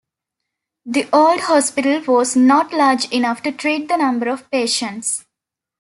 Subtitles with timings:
[0.83, 5.25] The old Hospital was not large enough to treat the number of patients.